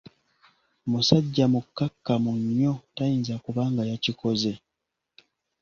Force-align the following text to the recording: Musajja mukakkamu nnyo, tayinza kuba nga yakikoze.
Musajja 0.91 1.45
mukakkamu 1.53 2.31
nnyo, 2.41 2.73
tayinza 2.95 3.35
kuba 3.43 3.63
nga 3.71 3.83
yakikoze. 3.91 4.51